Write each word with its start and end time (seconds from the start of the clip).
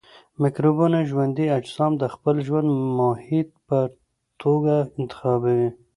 مکروبونه 0.41 0.99
ژوندي 1.09 1.45
اجسام 1.59 1.91
د 1.97 2.03
خپل 2.13 2.35
ژوند 2.47 2.67
محیط 2.99 3.49
په 3.67 3.79
توګه 4.41 4.75
انتخابوي. 4.99 5.69